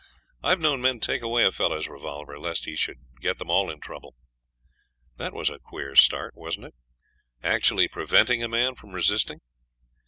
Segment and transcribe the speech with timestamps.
[0.41, 3.69] I have known men take away a fellow's revolver lest he should get them all
[3.69, 4.15] into trouble.
[5.17, 6.73] That was a queer start, wasn't it?
[7.43, 9.41] Actually preventing a man from resisting.